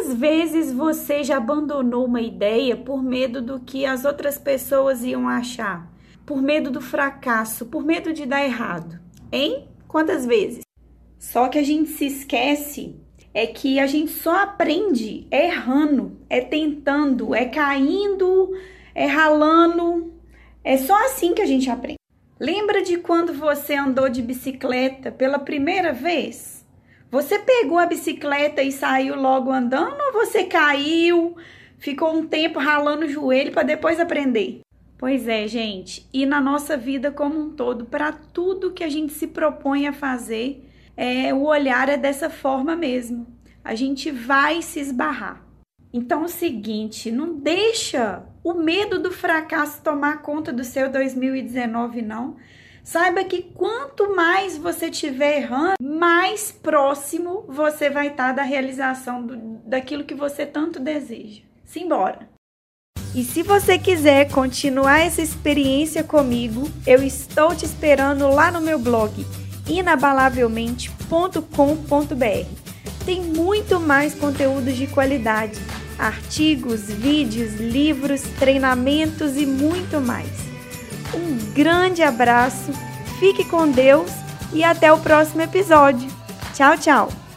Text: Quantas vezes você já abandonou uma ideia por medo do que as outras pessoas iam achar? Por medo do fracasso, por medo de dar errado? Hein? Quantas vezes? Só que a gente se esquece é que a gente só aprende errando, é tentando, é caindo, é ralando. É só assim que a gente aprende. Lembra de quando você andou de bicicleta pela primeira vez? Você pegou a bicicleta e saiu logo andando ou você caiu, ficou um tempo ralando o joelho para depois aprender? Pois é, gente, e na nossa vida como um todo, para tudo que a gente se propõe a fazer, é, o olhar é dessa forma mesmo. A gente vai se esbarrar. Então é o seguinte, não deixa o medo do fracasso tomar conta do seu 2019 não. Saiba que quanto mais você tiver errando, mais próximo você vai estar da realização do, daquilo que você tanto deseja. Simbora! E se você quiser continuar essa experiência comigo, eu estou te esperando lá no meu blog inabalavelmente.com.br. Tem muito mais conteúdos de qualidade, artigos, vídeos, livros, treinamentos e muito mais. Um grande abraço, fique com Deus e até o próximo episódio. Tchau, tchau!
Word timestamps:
Quantas 0.00 0.14
vezes 0.14 0.72
você 0.72 1.24
já 1.24 1.38
abandonou 1.38 2.06
uma 2.06 2.20
ideia 2.20 2.76
por 2.76 3.02
medo 3.02 3.42
do 3.42 3.58
que 3.58 3.84
as 3.84 4.04
outras 4.04 4.38
pessoas 4.38 5.02
iam 5.02 5.28
achar? 5.28 5.90
Por 6.24 6.40
medo 6.40 6.70
do 6.70 6.80
fracasso, 6.80 7.66
por 7.66 7.82
medo 7.84 8.12
de 8.12 8.24
dar 8.24 8.44
errado? 8.44 9.00
Hein? 9.32 9.66
Quantas 9.88 10.24
vezes? 10.24 10.60
Só 11.18 11.48
que 11.48 11.58
a 11.58 11.64
gente 11.64 11.90
se 11.90 12.06
esquece 12.06 12.94
é 13.34 13.48
que 13.48 13.80
a 13.80 13.88
gente 13.88 14.12
só 14.12 14.36
aprende 14.40 15.26
errando, 15.32 16.16
é 16.30 16.42
tentando, 16.42 17.34
é 17.34 17.46
caindo, 17.46 18.52
é 18.94 19.04
ralando. 19.04 20.14
É 20.62 20.76
só 20.76 20.94
assim 21.06 21.34
que 21.34 21.42
a 21.42 21.46
gente 21.46 21.68
aprende. 21.68 21.98
Lembra 22.38 22.84
de 22.84 22.98
quando 22.98 23.32
você 23.34 23.74
andou 23.74 24.08
de 24.08 24.22
bicicleta 24.22 25.10
pela 25.10 25.40
primeira 25.40 25.92
vez? 25.92 26.64
Você 27.10 27.38
pegou 27.38 27.78
a 27.78 27.86
bicicleta 27.86 28.62
e 28.62 28.70
saiu 28.70 29.16
logo 29.18 29.50
andando 29.50 29.96
ou 30.08 30.12
você 30.12 30.44
caiu, 30.44 31.36
ficou 31.78 32.14
um 32.14 32.26
tempo 32.26 32.58
ralando 32.58 33.06
o 33.06 33.08
joelho 33.08 33.50
para 33.50 33.62
depois 33.62 33.98
aprender? 33.98 34.60
Pois 34.98 35.26
é, 35.26 35.48
gente, 35.48 36.06
e 36.12 36.26
na 36.26 36.38
nossa 36.38 36.76
vida 36.76 37.10
como 37.10 37.40
um 37.40 37.50
todo, 37.50 37.86
para 37.86 38.12
tudo 38.12 38.72
que 38.74 38.84
a 38.84 38.90
gente 38.90 39.14
se 39.14 39.26
propõe 39.26 39.86
a 39.86 39.92
fazer, 39.92 40.64
é, 40.96 41.32
o 41.32 41.44
olhar 41.44 41.88
é 41.88 41.96
dessa 41.96 42.28
forma 42.28 42.76
mesmo. 42.76 43.26
A 43.64 43.74
gente 43.74 44.10
vai 44.10 44.60
se 44.60 44.78
esbarrar. 44.78 45.42
Então 45.90 46.22
é 46.22 46.24
o 46.26 46.28
seguinte, 46.28 47.10
não 47.10 47.36
deixa 47.38 48.22
o 48.44 48.52
medo 48.52 48.98
do 48.98 49.10
fracasso 49.10 49.80
tomar 49.82 50.20
conta 50.20 50.52
do 50.52 50.62
seu 50.64 50.90
2019 50.92 52.02
não. 52.02 52.36
Saiba 52.90 53.22
que 53.22 53.42
quanto 53.42 54.16
mais 54.16 54.56
você 54.56 54.90
tiver 54.90 55.42
errando, 55.42 55.74
mais 55.78 56.50
próximo 56.50 57.44
você 57.46 57.90
vai 57.90 58.06
estar 58.08 58.32
da 58.32 58.42
realização 58.42 59.22
do, 59.26 59.36
daquilo 59.66 60.04
que 60.04 60.14
você 60.14 60.46
tanto 60.46 60.80
deseja. 60.80 61.42
Simbora! 61.66 62.26
E 63.14 63.22
se 63.24 63.42
você 63.42 63.78
quiser 63.78 64.30
continuar 64.32 65.00
essa 65.00 65.20
experiência 65.20 66.02
comigo, 66.02 66.62
eu 66.86 67.02
estou 67.02 67.54
te 67.54 67.66
esperando 67.66 68.30
lá 68.30 68.50
no 68.50 68.62
meu 68.62 68.78
blog 68.78 69.12
inabalavelmente.com.br. 69.68 71.44
Tem 73.04 73.20
muito 73.20 73.78
mais 73.78 74.14
conteúdos 74.14 74.74
de 74.76 74.86
qualidade, 74.86 75.60
artigos, 75.98 76.84
vídeos, 76.90 77.52
livros, 77.56 78.22
treinamentos 78.40 79.36
e 79.36 79.44
muito 79.44 80.00
mais. 80.00 80.47
Um 81.14 81.38
grande 81.52 82.02
abraço, 82.02 82.70
fique 83.18 83.44
com 83.44 83.66
Deus 83.70 84.10
e 84.52 84.62
até 84.64 84.92
o 84.92 84.98
próximo 84.98 85.40
episódio. 85.42 86.08
Tchau, 86.54 86.76
tchau! 86.78 87.27